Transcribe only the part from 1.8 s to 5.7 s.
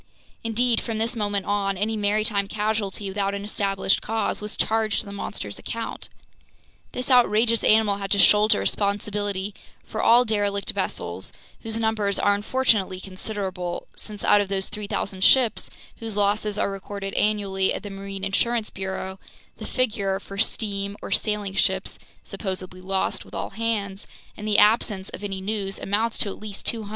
maritime casualty without an established cause was charged to the monster's